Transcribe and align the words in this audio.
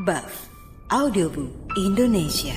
Buff 0.00 0.48
Audiobook 0.88 1.52
Indonesia 1.76 2.56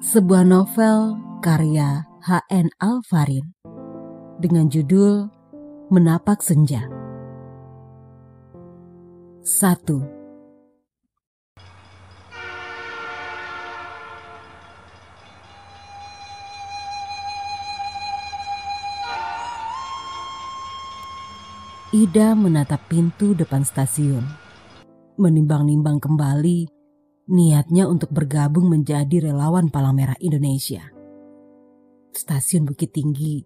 Sebuah 0.00 0.40
novel 0.48 1.20
karya 1.44 2.08
H.N. 2.24 2.72
Alfarin 2.80 3.52
dengan 4.40 4.72
judul 4.72 5.28
Menapak 5.92 6.40
Senja. 6.40 6.88
1. 9.44 10.00
Ida 21.92 22.32
menatap 22.32 22.80
pintu 22.88 23.36
depan 23.36 23.60
stasiun. 23.60 24.45
Menimbang-nimbang 25.16 25.96
kembali 25.96 26.68
niatnya 27.32 27.88
untuk 27.88 28.12
bergabung 28.12 28.68
menjadi 28.68 29.32
relawan 29.32 29.72
Palang 29.72 29.96
Merah 29.96 30.18
Indonesia. 30.20 30.92
Stasiun 32.12 32.68
Bukit 32.68 32.92
Tinggi 32.92 33.40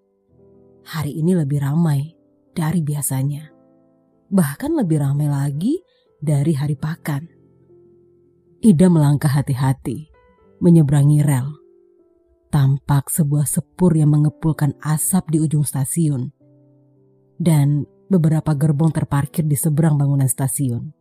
hari 0.91 1.23
ini 1.23 1.39
lebih 1.39 1.63
ramai 1.63 2.11
dari 2.51 2.83
biasanya. 2.83 3.55
Bahkan 4.35 4.83
lebih 4.83 4.99
ramai 4.99 5.31
lagi 5.31 5.79
dari 6.19 6.59
hari 6.59 6.75
pakan. 6.75 7.23
Ida 8.67 8.91
melangkah 8.91 9.31
hati-hati, 9.31 10.11
menyeberangi 10.59 11.23
rel. 11.23 11.55
Tampak 12.51 13.15
sebuah 13.15 13.47
sepur 13.47 13.95
yang 13.95 14.11
mengepulkan 14.11 14.75
asap 14.83 15.31
di 15.31 15.39
ujung 15.39 15.63
stasiun. 15.63 16.35
Dan 17.39 17.87
beberapa 18.11 18.59
gerbong 18.59 18.91
terparkir 18.91 19.47
di 19.47 19.55
seberang 19.55 19.95
bangunan 19.95 20.27
stasiun. 20.27 21.00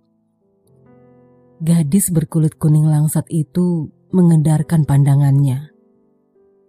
Gadis 1.59 2.07
berkulit 2.15 2.55
kuning 2.55 2.87
langsat 2.87 3.27
itu 3.27 3.91
mengendarkan 4.15 4.87
pandangannya. 4.87 5.75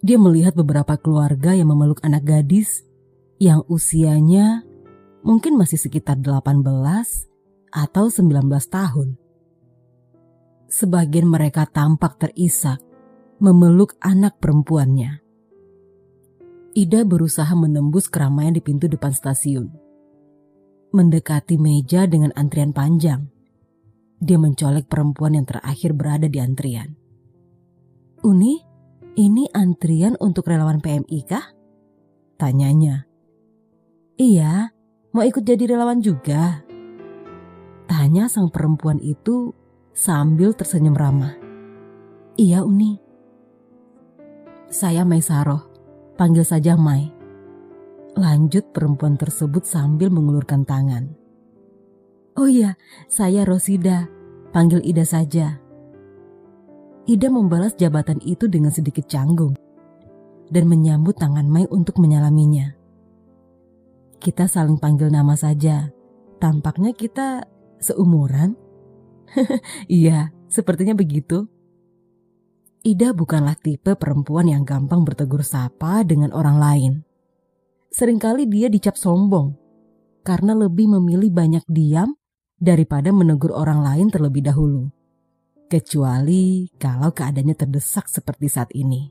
Dia 0.02 0.18
melihat 0.18 0.58
beberapa 0.58 0.98
keluarga 0.98 1.54
yang 1.54 1.70
memeluk 1.70 2.02
anak 2.02 2.26
gadis 2.26 2.82
yang 3.38 3.62
usianya 3.70 4.66
mungkin 5.22 5.54
masih 5.54 5.78
sekitar 5.78 6.18
18 6.18 6.66
atau 7.70 8.04
19 8.10 8.50
tahun. 8.66 9.14
Sebagian 10.66 11.26
mereka 11.30 11.70
tampak 11.70 12.18
terisak 12.18 12.82
memeluk 13.38 13.94
anak 14.02 14.42
perempuannya. 14.42 15.22
Ida 16.74 17.06
berusaha 17.06 17.54
menembus 17.54 18.10
keramaian 18.10 18.58
di 18.58 18.62
pintu 18.62 18.90
depan 18.90 19.14
stasiun 19.14 19.70
mendekati 20.90 21.54
meja 21.54 22.10
dengan 22.10 22.34
antrian 22.34 22.74
panjang. 22.74 23.29
Dia 24.20 24.36
mencolek 24.36 24.84
perempuan 24.84 25.32
yang 25.32 25.48
terakhir 25.48 25.96
berada 25.96 26.28
di 26.28 26.36
antrian. 26.36 26.92
Uni, 28.20 28.60
ini 29.16 29.48
antrian 29.56 30.12
untuk 30.20 30.52
relawan 30.52 30.84
PMI 30.84 31.20
kah? 31.24 31.56
Tanyanya. 32.36 33.08
Iya, 34.20 34.76
mau 35.16 35.24
ikut 35.24 35.40
jadi 35.40 35.72
relawan 35.72 36.04
juga. 36.04 36.60
Tanya 37.88 38.28
sang 38.28 38.52
perempuan 38.52 39.00
itu 39.00 39.56
sambil 39.96 40.52
tersenyum 40.52 40.92
ramah. 40.92 41.34
Iya 42.36 42.60
Uni. 42.60 43.00
Saya 44.70 45.02
Mai 45.02 45.24
Saroh, 45.24 45.66
panggil 46.14 46.44
saja 46.44 46.76
Mai. 46.76 47.10
Lanjut 48.14 48.70
perempuan 48.70 49.16
tersebut 49.16 49.64
sambil 49.64 50.12
mengulurkan 50.12 50.62
tangan. 50.68 51.16
Oh 52.40 52.48
iya, 52.48 52.80
saya 53.04 53.44
Rosida. 53.44 54.08
Panggil 54.50 54.80
Ida 54.80 55.04
saja. 55.04 55.60
Ida 57.04 57.28
membalas 57.28 57.76
jabatan 57.76 58.16
itu 58.24 58.48
dengan 58.48 58.72
sedikit 58.72 59.04
canggung 59.04 59.54
dan 60.48 60.64
menyambut 60.64 61.20
tangan 61.20 61.44
Mai 61.44 61.68
untuk 61.68 62.00
menyalaminya. 62.00 62.72
Kita 64.16 64.48
saling 64.48 64.80
panggil 64.80 65.12
nama 65.12 65.36
saja. 65.36 65.92
Tampaknya 66.40 66.96
kita 66.96 67.44
seumuran. 67.76 68.56
iya, 69.86 70.32
sepertinya 70.48 70.96
begitu. 70.96 71.44
Ida 72.80 73.12
bukanlah 73.12 73.60
tipe 73.60 73.92
perempuan 74.00 74.48
yang 74.48 74.64
gampang 74.64 75.04
bertegur 75.04 75.44
sapa 75.44 76.00
dengan 76.08 76.32
orang 76.32 76.56
lain 76.56 76.92
sering 77.90 78.22
kali 78.22 78.46
dia 78.46 78.70
dicap 78.70 78.94
sombong 78.94 79.58
karena 80.22 80.54
lebih 80.54 80.86
memilih 80.86 81.34
banyak 81.34 81.66
diam 81.66 82.14
daripada 82.60 83.08
menegur 83.10 83.56
orang 83.56 83.80
lain 83.80 84.12
terlebih 84.12 84.44
dahulu. 84.44 84.92
Kecuali 85.70 86.68
kalau 86.76 87.10
keadaannya 87.10 87.56
terdesak 87.56 88.06
seperti 88.06 88.46
saat 88.52 88.70
ini. 88.76 89.08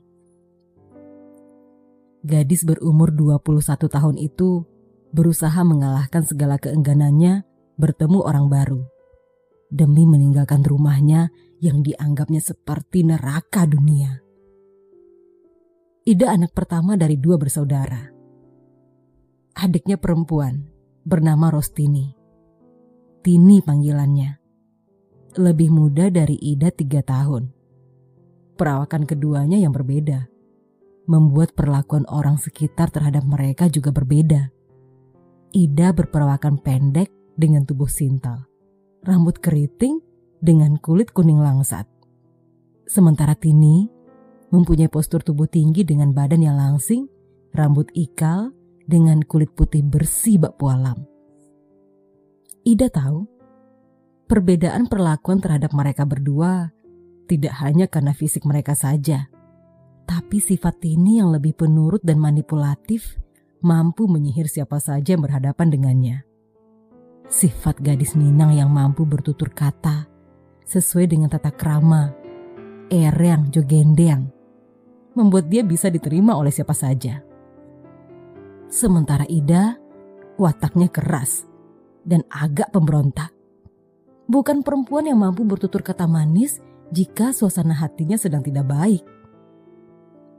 Gadis 2.20 2.62
berumur 2.62 3.10
21 3.10 3.90
tahun 3.90 4.16
itu 4.20 4.62
berusaha 5.10 5.60
mengalahkan 5.66 6.22
segala 6.22 6.60
keengganannya 6.60 7.42
bertemu 7.74 8.18
orang 8.22 8.46
baru. 8.46 8.82
Demi 9.72 10.04
meninggalkan 10.06 10.62
rumahnya 10.62 11.32
yang 11.58 11.82
dianggapnya 11.82 12.44
seperti 12.44 13.02
neraka 13.02 13.64
dunia. 13.66 14.20
Ida 16.04 16.32
anak 16.32 16.52
pertama 16.52 16.96
dari 16.96 17.16
dua 17.16 17.40
bersaudara 17.40 18.20
adiknya 19.60 20.00
perempuan 20.00 20.72
bernama 21.04 21.52
Rostini. 21.52 22.19
Tini 23.20 23.60
panggilannya. 23.60 24.32
Lebih 25.36 25.68
muda 25.68 26.08
dari 26.08 26.40
Ida 26.40 26.72
tiga 26.72 27.04
tahun. 27.04 27.52
Perawakan 28.56 29.04
keduanya 29.04 29.60
yang 29.60 29.76
berbeda. 29.76 30.24
Membuat 31.04 31.52
perlakuan 31.52 32.08
orang 32.08 32.40
sekitar 32.40 32.88
terhadap 32.88 33.28
mereka 33.28 33.68
juga 33.68 33.92
berbeda. 33.92 34.48
Ida 35.52 35.92
berperawakan 35.92 36.64
pendek 36.64 37.12
dengan 37.36 37.68
tubuh 37.68 37.92
sintal. 37.92 38.48
Rambut 39.04 39.36
keriting 39.36 40.00
dengan 40.40 40.80
kulit 40.80 41.12
kuning 41.12 41.44
langsat. 41.44 41.84
Sementara 42.88 43.36
Tini 43.36 43.84
mempunyai 44.48 44.88
postur 44.88 45.20
tubuh 45.20 45.44
tinggi 45.44 45.84
dengan 45.84 46.16
badan 46.16 46.40
yang 46.40 46.56
langsing, 46.56 47.04
rambut 47.52 47.92
ikal, 47.92 48.56
dengan 48.88 49.20
kulit 49.28 49.52
putih 49.52 49.84
bersih 49.84 50.40
bak 50.40 50.56
pualam. 50.56 51.09
Ida 52.60 52.92
tahu 52.92 53.24
perbedaan 54.28 54.84
perlakuan 54.84 55.40
terhadap 55.40 55.72
mereka 55.72 56.04
berdua 56.04 56.68
tidak 57.24 57.56
hanya 57.64 57.88
karena 57.88 58.12
fisik 58.12 58.44
mereka 58.44 58.76
saja, 58.76 59.32
tapi 60.04 60.44
sifat 60.44 60.76
ini 60.84 61.24
yang 61.24 61.32
lebih 61.32 61.56
penurut 61.56 62.04
dan 62.04 62.20
manipulatif 62.20 63.16
mampu 63.64 64.04
menyihir 64.12 64.44
siapa 64.44 64.76
saja 64.76 65.16
yang 65.16 65.24
berhadapan 65.24 65.72
dengannya. 65.72 66.16
Sifat 67.32 67.80
gadis 67.80 68.12
Minang 68.12 68.52
yang 68.52 68.68
mampu 68.68 69.08
bertutur 69.08 69.48
kata 69.56 70.04
sesuai 70.68 71.08
dengan 71.08 71.32
tata 71.32 71.54
krama, 71.54 72.12
ereng 72.92 73.48
jogendeang, 73.48 74.28
membuat 75.16 75.48
dia 75.48 75.64
bisa 75.64 75.88
diterima 75.88 76.36
oleh 76.36 76.52
siapa 76.52 76.76
saja. 76.76 77.24
Sementara 78.68 79.24
Ida, 79.30 79.80
wataknya 80.36 80.92
keras 80.92 81.49
dan 82.04 82.24
agak 82.30 82.72
pemberontak. 82.72 83.32
Bukan 84.30 84.62
perempuan 84.62 85.10
yang 85.10 85.18
mampu 85.18 85.42
bertutur 85.42 85.82
kata 85.82 86.06
manis 86.06 86.62
jika 86.94 87.34
suasana 87.34 87.74
hatinya 87.74 88.14
sedang 88.14 88.46
tidak 88.46 88.66
baik. 88.70 89.02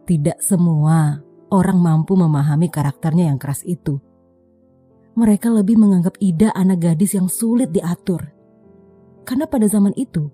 Tidak 0.07 0.39
semua 0.39 1.19
orang 1.51 1.79
mampu 1.79 2.15
memahami 2.15 2.71
karakternya 2.71 3.27
yang 3.27 3.39
keras 3.39 3.63
itu. 3.67 3.99
Mereka 5.11 5.51
lebih 5.51 5.75
menganggap 5.75 6.15
Ida 6.23 6.55
anak 6.55 6.87
gadis 6.87 7.19
yang 7.19 7.27
sulit 7.27 7.75
diatur. 7.75 8.31
Karena 9.27 9.43
pada 9.43 9.67
zaman 9.67 9.91
itu, 9.99 10.31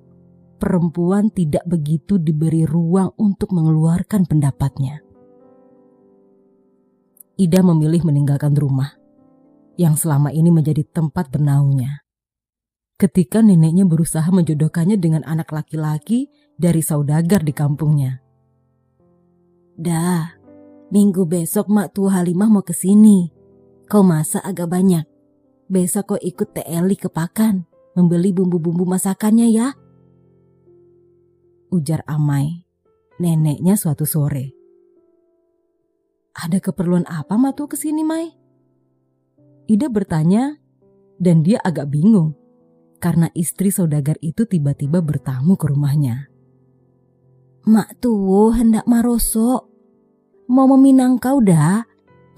perempuan 0.61 1.33
tidak 1.33 1.65
begitu 1.65 2.21
diberi 2.21 2.61
ruang 2.61 3.09
untuk 3.17 3.57
mengeluarkan 3.57 4.29
pendapatnya. 4.29 5.01
Ida 7.37 7.61
memilih 7.65 8.05
meninggalkan 8.05 8.53
rumah 8.53 8.96
yang 9.77 9.93
selama 9.93 10.33
ini 10.33 10.49
menjadi 10.49 10.83
tempat 10.89 11.29
bernaungnya. 11.29 12.01
Ketika 12.97 13.45
neneknya 13.45 13.85
berusaha 13.85 14.25
menjodohkannya 14.33 14.97
dengan 14.97 15.21
anak 15.21 15.53
laki-laki 15.53 16.33
dari 16.57 16.81
saudagar 16.81 17.45
di 17.45 17.53
kampungnya. 17.53 18.25
Dah, 19.77 20.33
minggu 20.89 21.29
besok 21.29 21.69
Mak 21.69 21.93
Tua 21.93 22.17
Halimah 22.17 22.49
mau 22.49 22.65
ke 22.65 22.73
sini. 22.73 23.29
Kau 23.85 24.01
masak 24.01 24.41
agak 24.41 24.73
banyak. 24.73 25.05
Besok 25.69 26.17
kau 26.17 26.19
ikut 26.19 26.57
Teh 26.57 26.65
Eli 26.65 26.97
ke 26.97 27.05
Pakan, 27.13 27.69
membeli 27.93 28.33
bumbu-bumbu 28.33 28.89
masakannya 28.89 29.47
ya. 29.53 29.77
Ujar 31.69 32.01
Amai, 32.09 32.65
neneknya 33.21 33.77
suatu 33.77 34.09
sore. 34.09 34.57
Ada 36.33 36.57
keperluan 36.57 37.05
apa 37.05 37.37
Matu 37.37 37.69
ke 37.69 37.77
sini, 37.77 38.01
Mai? 38.01 38.46
Ida 39.67 39.91
bertanya 39.91 40.55
dan 41.19 41.43
dia 41.43 41.59
agak 41.59 41.91
bingung 41.91 42.33
karena 43.03 43.29
istri 43.35 43.69
saudagar 43.69 44.17
itu 44.23 44.47
tiba-tiba 44.47 45.03
bertamu 45.03 45.59
ke 45.59 45.69
rumahnya. 45.69 46.31
Mak 47.67 47.99
tuh 47.99 48.55
hendak 48.55 48.87
maroso. 48.87 49.67
Mau 50.47 50.71
meminang 50.71 51.19
kau 51.19 51.43
dah 51.43 51.83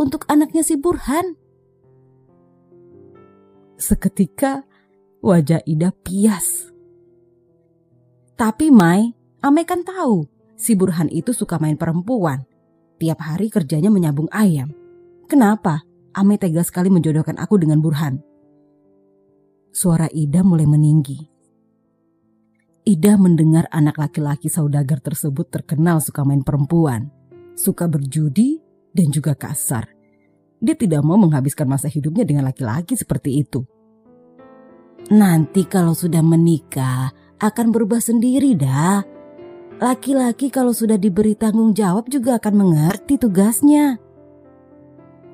untuk 0.02 0.26
anaknya 0.26 0.66
si 0.66 0.74
Burhan. 0.74 1.38
Seketika 3.78 4.66
wajah 5.22 5.62
Ida 5.70 5.94
pias. 5.94 6.74
Tapi 8.34 8.74
Mai, 8.74 9.14
Ame 9.46 9.64
kan 9.70 9.86
tahu 9.86 10.26
si 10.58 10.74
Burhan 10.74 11.14
itu 11.14 11.30
suka 11.30 11.62
main 11.62 11.78
perempuan. 11.78 12.44
Tiap 12.98 13.22
hari 13.22 13.54
kerjanya 13.54 13.94
menyambung 13.94 14.28
ayam. 14.34 14.74
Kenapa 15.30 15.86
Ame 16.20 16.36
tega 16.36 16.68
sekali 16.68 16.92
menjodohkan 16.92 17.40
aku 17.40 17.56
dengan 17.56 17.80
Burhan? 17.80 18.20
Suara 19.72 20.12
Ida 20.12 20.44
mulai 20.44 20.68
meninggi. 20.68 21.16
Ida 22.84 23.16
mendengar 23.16 23.72
anak 23.72 23.96
laki-laki 23.96 24.52
saudagar 24.52 25.00
tersebut 25.00 25.48
terkenal 25.48 26.04
suka 26.04 26.28
main 26.28 26.44
perempuan, 26.44 27.08
suka 27.56 27.88
berjudi, 27.88 28.60
dan 28.92 29.16
juga 29.16 29.32
kasar. 29.32 29.88
Dia 30.60 30.76
tidak 30.76 31.08
mau 31.08 31.16
menghabiskan 31.16 31.72
masa 31.72 31.88
hidupnya 31.88 32.28
dengan 32.28 32.52
laki-laki 32.52 33.00
seperti 33.00 33.40
itu. 33.40 33.64
Nanti 35.16 35.64
kalau 35.72 35.96
sudah 35.96 36.20
menikah 36.20 37.16
akan 37.40 37.72
berubah 37.72 38.04
sendiri 38.04 38.60
dah. 38.60 39.08
Laki-laki 39.80 40.52
kalau 40.52 40.76
sudah 40.76 41.00
diberi 41.00 41.40
tanggung 41.40 41.72
jawab 41.72 42.12
juga 42.12 42.36
akan 42.44 42.54
mengerti 42.60 43.16
tugasnya. 43.16 44.09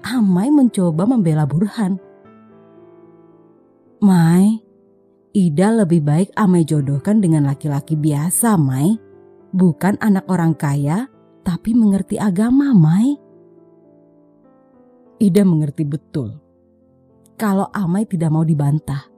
Amai 0.06 0.54
mencoba 0.54 1.10
membela 1.10 1.50
Burhan. 1.50 1.98
Mai, 4.06 4.62
Ida 5.34 5.74
lebih 5.74 6.06
baik 6.06 6.30
Amai 6.38 6.62
jodohkan 6.62 7.25
dengan 7.25 7.50
laki-laki 7.50 7.98
biasa, 7.98 8.54
Mai. 8.54 9.02
Bukan 9.50 9.98
anak 9.98 10.30
orang 10.30 10.54
kaya, 10.54 11.10
tapi 11.42 11.74
mengerti 11.74 12.22
agama, 12.22 12.69
Mai. 12.78 13.18
Ida 15.18 15.42
mengerti 15.42 15.81
betul. 15.90 16.38
Kalau 17.34 17.66
Amai 17.74 18.06
tidak 18.06 18.30
mau 18.30 18.46
dibantah. 18.46 19.10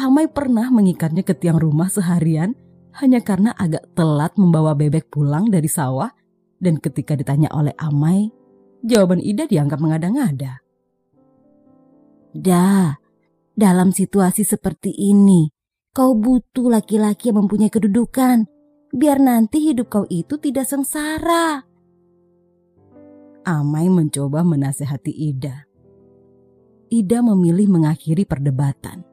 Amai 0.00 0.32
pernah 0.32 0.72
mengikatnya 0.72 1.28
ke 1.28 1.36
tiang 1.36 1.60
rumah 1.60 1.92
seharian 1.92 2.56
hanya 3.04 3.20
karena 3.20 3.52
agak 3.52 3.84
telat 3.92 4.32
membawa 4.40 4.72
bebek 4.72 5.12
pulang 5.12 5.52
dari 5.52 5.68
sawah 5.68 6.08
dan 6.56 6.80
ketika 6.80 7.12
ditanya 7.12 7.52
oleh 7.52 7.76
Amai, 7.76 8.39
jawaban 8.84 9.20
Ida 9.20 9.44
dianggap 9.46 9.78
mengada-ngada. 9.80 10.60
Dah, 12.30 12.94
dalam 13.56 13.90
situasi 13.90 14.46
seperti 14.46 14.94
ini, 14.94 15.50
kau 15.90 16.14
butuh 16.14 16.70
laki-laki 16.70 17.34
yang 17.34 17.44
mempunyai 17.44 17.72
kedudukan, 17.72 18.46
biar 18.94 19.18
nanti 19.18 19.70
hidup 19.70 19.90
kau 19.90 20.06
itu 20.06 20.38
tidak 20.38 20.70
sengsara. 20.70 21.66
Amai 23.42 23.88
mencoba 23.90 24.44
menasehati 24.46 25.10
Ida. 25.10 25.66
Ida 26.90 27.18
memilih 27.22 27.70
mengakhiri 27.70 28.26
perdebatan 28.26 29.06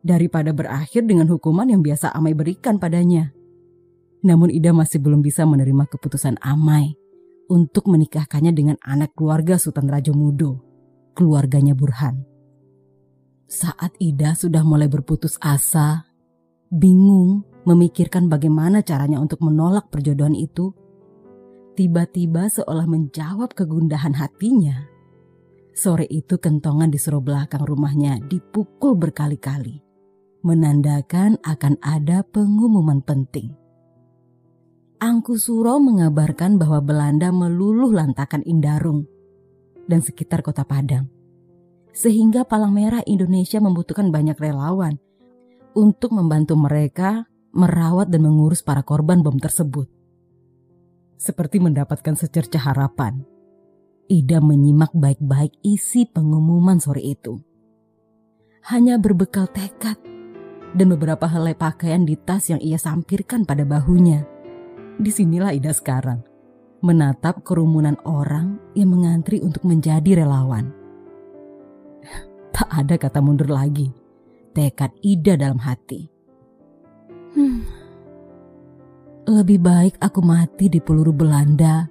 daripada 0.00 0.54
berakhir 0.54 1.04
dengan 1.04 1.28
hukuman 1.28 1.68
yang 1.68 1.84
biasa 1.84 2.10
Amai 2.14 2.32
berikan 2.32 2.80
padanya. 2.80 3.30
Namun 4.24 4.52
Ida 4.52 4.72
masih 4.72 5.00
belum 5.00 5.20
bisa 5.20 5.44
menerima 5.44 5.88
keputusan 5.88 6.40
Amai 6.40 6.99
untuk 7.50 7.90
menikahkannya 7.90 8.54
dengan 8.54 8.76
anak 8.80 9.18
keluarga 9.18 9.58
Sultan 9.58 9.90
Raja 9.90 10.14
Mudo, 10.14 10.62
keluarganya 11.18 11.74
Burhan. 11.74 12.22
Saat 13.50 13.98
Ida 13.98 14.38
sudah 14.38 14.62
mulai 14.62 14.86
berputus 14.86 15.34
asa, 15.42 16.06
bingung 16.70 17.42
memikirkan 17.66 18.30
bagaimana 18.30 18.86
caranya 18.86 19.18
untuk 19.18 19.42
menolak 19.42 19.90
perjodohan 19.90 20.38
itu, 20.38 20.70
tiba-tiba 21.74 22.46
seolah 22.46 22.86
menjawab 22.86 23.50
kegundahan 23.58 24.14
hatinya. 24.14 24.86
Sore 25.74 26.06
itu 26.06 26.38
kentongan 26.38 26.94
di 26.94 26.98
suro 27.02 27.18
belakang 27.18 27.66
rumahnya 27.66 28.22
dipukul 28.30 28.94
berkali-kali 28.94 29.90
menandakan 30.40 31.36
akan 31.44 31.76
ada 31.84 32.24
pengumuman 32.24 33.04
penting. 33.04 33.59
Angku 35.00 35.40
Suro 35.40 35.80
mengabarkan 35.80 36.60
bahwa 36.60 36.84
Belanda 36.84 37.32
meluluh 37.32 37.88
lantakan 37.88 38.44
Indarung 38.44 39.08
dan 39.88 40.04
sekitar 40.04 40.44
kota 40.44 40.60
Padang. 40.68 41.08
Sehingga 41.96 42.44
Palang 42.44 42.76
Merah 42.76 43.00
Indonesia 43.08 43.64
membutuhkan 43.64 44.12
banyak 44.12 44.36
relawan 44.36 45.00
untuk 45.72 46.12
membantu 46.12 46.52
mereka 46.60 47.24
merawat 47.56 48.12
dan 48.12 48.28
mengurus 48.28 48.60
para 48.60 48.84
korban 48.84 49.24
bom 49.24 49.40
tersebut. 49.40 49.88
Seperti 51.16 51.64
mendapatkan 51.64 52.20
secercah 52.20 52.60
harapan, 52.60 53.24
Ida 54.04 54.44
menyimak 54.44 54.92
baik-baik 54.92 55.56
isi 55.64 56.04
pengumuman 56.12 56.76
sore 56.76 57.00
itu. 57.00 57.40
Hanya 58.68 59.00
berbekal 59.00 59.48
tekad 59.48 59.96
dan 60.76 60.86
beberapa 60.92 61.24
helai 61.24 61.56
pakaian 61.56 62.04
di 62.04 62.20
tas 62.20 62.52
yang 62.52 62.60
ia 62.60 62.76
sampirkan 62.76 63.48
pada 63.48 63.64
bahunya. 63.64 64.29
Di 65.00 65.08
sinilah 65.08 65.56
Ida 65.56 65.72
sekarang, 65.72 66.20
menatap 66.84 67.40
kerumunan 67.40 67.96
orang 68.04 68.60
yang 68.76 68.92
mengantri 68.92 69.40
untuk 69.40 69.64
menjadi 69.64 70.24
relawan. 70.24 70.76
Tak 72.50 72.68
ada 72.68 73.00
kata 73.00 73.24
mundur 73.24 73.48
lagi, 73.48 73.88
tekad 74.52 74.92
Ida 75.00 75.40
dalam 75.40 75.56
hati. 75.56 76.04
Hmm, 77.32 77.64
lebih 79.24 79.64
baik 79.64 79.96
aku 79.96 80.20
mati 80.20 80.68
di 80.68 80.76
peluru 80.82 81.14
Belanda 81.14 81.88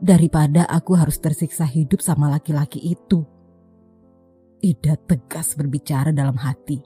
daripada 0.00 0.64
aku 0.64 0.96
harus 0.96 1.20
tersiksa 1.20 1.68
hidup 1.68 2.00
sama 2.00 2.32
laki-laki 2.32 2.80
itu. 2.80 3.20
Ida 4.64 4.96
tegas 5.04 5.52
berbicara 5.52 6.16
dalam 6.16 6.40
hati. 6.40 6.80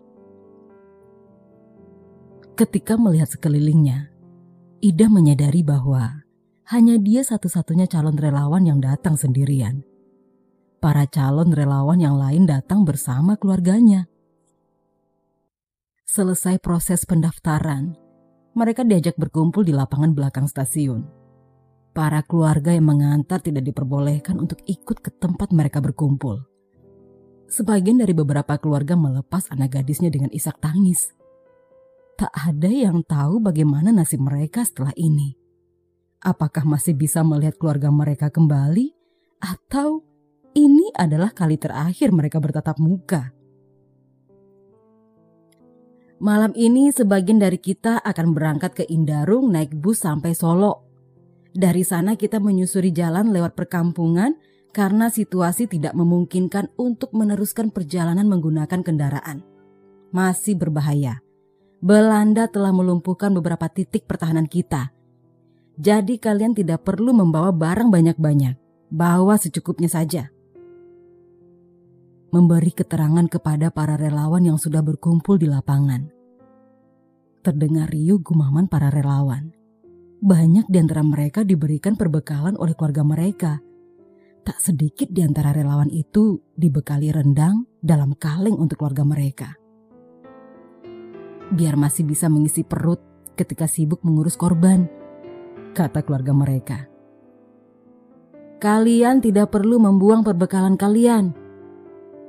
Ketika 2.59 2.99
melihat 2.99 3.31
sekelilingnya, 3.31 4.14
Ida 4.85 5.09
menyadari 5.09 5.65
bahwa 5.65 6.29
hanya 6.69 7.01
dia 7.01 7.25
satu-satunya 7.25 7.89
calon 7.89 8.21
relawan 8.21 8.69
yang 8.69 8.85
datang 8.85 9.17
sendirian. 9.17 9.81
Para 10.77 11.09
calon 11.09 11.57
relawan 11.57 12.05
yang 12.05 12.21
lain 12.21 12.45
datang 12.45 12.85
bersama 12.85 13.41
keluarganya. 13.41 14.13
Selesai 16.05 16.61
proses 16.61 17.09
pendaftaran, 17.09 17.97
mereka 18.53 18.85
diajak 18.85 19.17
berkumpul 19.17 19.65
di 19.65 19.73
lapangan 19.73 20.13
belakang 20.13 20.45
stasiun. 20.53 21.09
Para 21.97 22.21
keluarga 22.21 22.77
yang 22.77 22.85
mengantar 22.85 23.41
tidak 23.41 23.65
diperbolehkan 23.65 24.37
untuk 24.37 24.61
ikut 24.69 25.01
ke 25.01 25.09
tempat 25.17 25.49
mereka 25.57 25.81
berkumpul. 25.81 26.45
Sebagian 27.49 28.05
dari 28.05 28.13
beberapa 28.13 28.61
keluarga 28.61 29.01
melepas 29.01 29.49
anak 29.49 29.81
gadisnya 29.81 30.13
dengan 30.13 30.29
isak 30.29 30.61
tangis 30.61 31.17
Tak 32.15 32.31
ada 32.31 32.71
yang 32.71 33.03
tahu 33.03 33.43
bagaimana 33.43 33.91
nasib 33.91 34.23
mereka 34.23 34.63
setelah 34.63 34.95
ini. 34.95 35.35
Apakah 36.23 36.63
masih 36.63 36.95
bisa 36.95 37.27
melihat 37.27 37.59
keluarga 37.59 37.91
mereka 37.91 38.31
kembali, 38.31 38.95
atau 39.43 40.07
ini 40.55 40.95
adalah 40.95 41.35
kali 41.35 41.59
terakhir 41.59 42.15
mereka 42.15 42.39
bertatap 42.39 42.79
muka? 42.79 43.35
Malam 46.23 46.55
ini 46.55 46.95
sebagian 46.95 47.43
dari 47.43 47.59
kita 47.59 47.99
akan 47.99 48.31
berangkat 48.31 48.79
ke 48.79 48.85
Indarung 48.87 49.51
naik 49.51 49.75
bus 49.75 50.07
sampai 50.07 50.39
Solo. 50.39 50.87
Dari 51.51 51.83
sana 51.83 52.15
kita 52.15 52.39
menyusuri 52.39 52.95
jalan 52.95 53.35
lewat 53.35 53.59
perkampungan 53.59 54.39
karena 54.71 55.11
situasi 55.11 55.67
tidak 55.67 55.99
memungkinkan 55.99 56.71
untuk 56.79 57.11
meneruskan 57.11 57.75
perjalanan 57.75 58.31
menggunakan 58.31 58.87
kendaraan. 58.87 59.43
Masih 60.15 60.55
berbahaya. 60.55 61.24
Belanda 61.85 62.49
telah 62.49 62.73
melumpuhkan 62.73 63.37
beberapa 63.37 63.69
titik 63.69 64.09
pertahanan 64.09 64.49
kita. 64.49 64.89
Jadi 65.77 66.17
kalian 66.17 66.57
tidak 66.57 66.81
perlu 66.81 67.13
membawa 67.13 67.53
barang 67.53 67.93
banyak-banyak. 67.93 68.57
Bawa 68.89 69.37
secukupnya 69.37 69.93
saja. 69.93 70.33
Memberi 72.33 72.73
keterangan 72.73 73.29
kepada 73.29 73.69
para 73.69 74.01
relawan 74.01 74.49
yang 74.49 74.57
sudah 74.57 74.81
berkumpul 74.81 75.37
di 75.37 75.45
lapangan. 75.45 76.09
Terdengar 77.45 77.93
riuh 77.93 78.17
gumaman 78.25 78.65
para 78.65 78.89
relawan. 78.89 79.53
Banyak 80.25 80.73
di 80.73 80.81
antara 80.81 81.05
mereka 81.05 81.45
diberikan 81.45 82.01
perbekalan 82.01 82.57
oleh 82.57 82.73
keluarga 82.73 83.05
mereka. 83.05 83.53
Tak 84.41 84.57
sedikit 84.57 85.13
di 85.13 85.21
antara 85.21 85.53
relawan 85.53 85.93
itu 85.93 86.41
dibekali 86.57 87.13
rendang 87.13 87.69
dalam 87.85 88.17
kaleng 88.17 88.57
untuk 88.57 88.81
keluarga 88.81 89.05
mereka 89.05 89.61
biar 91.53 91.77
masih 91.77 92.07
bisa 92.09 92.31
mengisi 92.33 92.65
perut 92.65 93.03
ketika 93.35 93.67
sibuk 93.69 94.01
mengurus 94.07 94.39
korban, 94.39 94.87
kata 95.75 96.07
keluarga 96.07 96.33
mereka. 96.33 96.79
Kalian 98.63 99.21
tidak 99.21 99.53
perlu 99.53 99.77
membuang 99.77 100.25
perbekalan 100.25 100.79
kalian. 100.81 101.37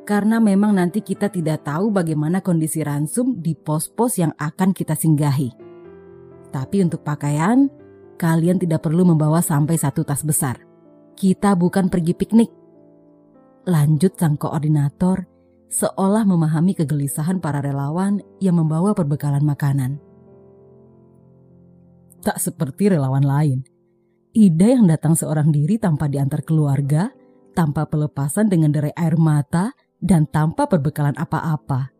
karena 0.05 0.37
memang 0.37 0.77
nanti 0.77 1.01
kita 1.01 1.33
tidak 1.33 1.65
tahu 1.65 1.89
bagaimana 1.89 2.39
kondisi 2.39 2.85
ransum 2.85 3.41
di 3.41 3.57
pos-pos 3.57 4.21
yang 4.21 4.31
akan 4.37 4.69
kita 4.69 4.93
singgahi. 4.93 5.49
Tapi 6.53 6.77
untuk 6.85 7.01
pakaian, 7.01 7.67
kalian 8.15 8.61
tidak 8.61 8.85
perlu 8.85 9.01
membawa 9.01 9.41
sampai 9.41 9.75
satu 9.75 10.05
tas 10.05 10.21
besar. 10.21 10.61
Kita 11.17 11.57
bukan 11.57 11.89
pergi 11.89 12.13
piknik. 12.13 12.51
Lanjut 13.65 14.13
sang 14.13 14.37
koordinator 14.37 15.25
seolah 15.75 16.23
memahami 16.23 16.71
kegelisahan 16.71 17.43
para 17.43 17.59
relawan 17.59 18.23
yang 18.39 18.55
membawa 18.55 18.95
perbekalan 18.95 19.43
makanan. 19.43 19.99
Tak 22.23 22.39
seperti 22.39 22.95
relawan 22.95 23.27
lain, 23.27 23.67
Ida 24.35 24.67
yang 24.71 24.87
datang 24.87 25.15
seorang 25.15 25.51
diri 25.51 25.79
tanpa 25.79 26.11
diantar 26.11 26.43
keluarga, 26.43 27.11
tanpa 27.55 27.87
pelepasan 27.87 28.51
dengan 28.51 28.71
derai 28.71 28.91
air 28.95 29.15
mata, 29.15 29.71
dan 29.99 30.27
tanpa 30.27 30.67
perbekalan 30.67 31.15
apa-apa. 31.15 31.91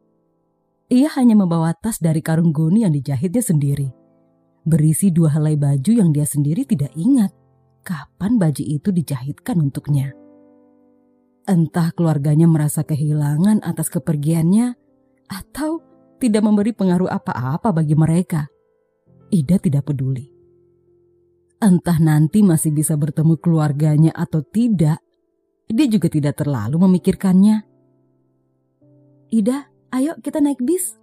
Ia 0.92 1.08
hanya 1.16 1.40
membawa 1.40 1.72
tas 1.76 2.00
dari 2.00 2.20
karung 2.20 2.52
goni 2.52 2.84
yang 2.84 2.92
dijahitnya 2.92 3.40
sendiri. 3.40 3.88
Berisi 4.68 5.16
dua 5.16 5.32
helai 5.32 5.56
baju 5.56 5.92
yang 5.96 6.12
dia 6.12 6.28
sendiri 6.28 6.68
tidak 6.68 6.92
ingat 6.98 7.32
kapan 7.86 8.36
baju 8.42 8.64
itu 8.66 8.90
dijahitkan 8.90 9.62
untuknya. 9.62 10.25
Entah 11.46 11.94
keluarganya 11.94 12.50
merasa 12.50 12.82
kehilangan 12.82 13.62
atas 13.62 13.94
kepergiannya 13.94 14.74
atau 15.30 15.78
tidak 16.18 16.42
memberi 16.42 16.74
pengaruh 16.74 17.06
apa-apa 17.06 17.70
bagi 17.70 17.94
mereka. 17.94 18.50
Ida 19.30 19.62
tidak 19.62 19.86
peduli. 19.86 20.26
Entah 21.62 22.02
nanti 22.02 22.42
masih 22.42 22.74
bisa 22.74 22.98
bertemu 22.98 23.38
keluarganya 23.38 24.12
atau 24.18 24.42
tidak, 24.42 25.06
dia 25.70 25.88
juga 25.90 26.10
tidak 26.10 26.42
terlalu 26.42 26.82
memikirkannya. 26.82 27.62
Ida, 29.30 29.70
ayo 29.94 30.18
kita 30.22 30.42
naik 30.42 30.62
bis. 30.66 30.98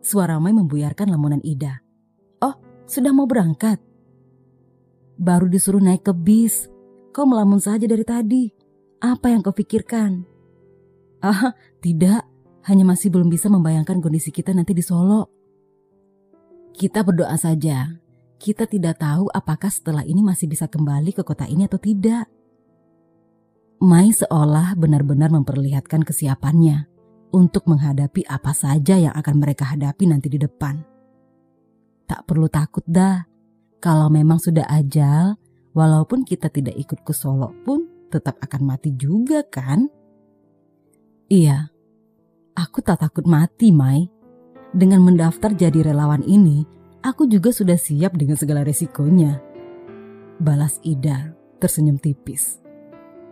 Suara 0.00 0.40
Mai 0.40 0.52
membuyarkan 0.56 1.08
lamunan 1.08 1.40
Ida. 1.44 1.80
Oh, 2.40 2.56
sudah 2.84 3.12
mau 3.12 3.28
berangkat? 3.28 3.80
Baru 5.20 5.48
disuruh 5.48 5.80
naik 5.80 6.08
ke 6.08 6.12
bis. 6.16 6.68
Kau 7.12 7.28
melamun 7.28 7.60
saja 7.60 7.84
dari 7.84 8.04
tadi. 8.04 8.59
Apa 9.00 9.32
yang 9.32 9.40
kau 9.40 9.56
pikirkan? 9.56 10.28
Ah, 11.24 11.56
tidak. 11.80 12.28
Hanya 12.68 12.84
masih 12.84 13.08
belum 13.08 13.32
bisa 13.32 13.48
membayangkan 13.48 14.04
kondisi 14.04 14.28
kita 14.28 14.52
nanti 14.52 14.76
di 14.76 14.84
Solo. 14.84 15.32
Kita 16.76 17.00
berdoa 17.00 17.32
saja. 17.40 17.96
Kita 18.36 18.68
tidak 18.68 19.00
tahu 19.00 19.32
apakah 19.32 19.72
setelah 19.72 20.04
ini 20.04 20.20
masih 20.20 20.48
bisa 20.48 20.68
kembali 20.68 21.16
ke 21.16 21.24
kota 21.24 21.48
ini 21.48 21.64
atau 21.64 21.80
tidak. 21.80 22.28
Mai 23.80 24.12
seolah 24.12 24.76
benar-benar 24.76 25.32
memperlihatkan 25.32 26.04
kesiapannya 26.04 26.84
untuk 27.32 27.64
menghadapi 27.64 28.28
apa 28.28 28.52
saja 28.52 29.00
yang 29.00 29.16
akan 29.16 29.40
mereka 29.40 29.64
hadapi 29.72 30.04
nanti 30.04 30.28
di 30.28 30.36
depan. 30.36 30.76
Tak 32.04 32.28
perlu 32.28 32.52
takut 32.52 32.84
dah, 32.84 33.24
kalau 33.80 34.12
memang 34.12 34.36
sudah 34.36 34.68
ajal, 34.68 35.40
walaupun 35.72 36.28
kita 36.28 36.52
tidak 36.52 36.76
ikut 36.76 37.00
ke 37.00 37.12
Solo 37.16 37.56
pun 37.64 37.89
tetap 38.10 38.36
akan 38.42 38.74
mati 38.74 38.90
juga 38.98 39.46
kan? 39.46 39.86
Iya, 41.30 41.70
aku 42.58 42.82
tak 42.82 43.06
takut 43.06 43.24
mati, 43.24 43.70
Mai. 43.70 44.10
Dengan 44.74 45.02
mendaftar 45.06 45.54
jadi 45.54 45.86
relawan 45.86 46.26
ini, 46.26 46.66
aku 47.06 47.30
juga 47.30 47.54
sudah 47.54 47.78
siap 47.78 48.18
dengan 48.18 48.34
segala 48.34 48.66
resikonya. 48.66 49.38
Balas 50.42 50.82
Ida 50.82 51.34
tersenyum 51.60 52.00
tipis. 52.00 52.58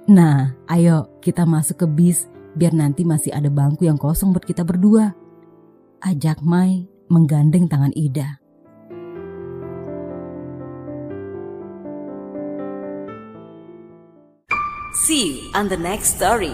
Nah, 0.08 0.54
ayo 0.70 1.18
kita 1.20 1.42
masuk 1.48 1.84
ke 1.84 1.86
bis 1.88 2.30
biar 2.54 2.72
nanti 2.76 3.02
masih 3.02 3.34
ada 3.34 3.48
bangku 3.48 3.84
yang 3.88 3.98
kosong 3.98 4.30
buat 4.30 4.44
kita 4.46 4.62
berdua. 4.62 5.12
Ajak 5.98 6.40
Mai 6.44 6.86
menggandeng 7.10 7.66
tangan 7.66 7.92
Ida. 7.96 8.37
See 15.08 15.40
you 15.40 15.50
on 15.54 15.70
the 15.70 15.76
next 15.78 16.18
story. 16.18 16.52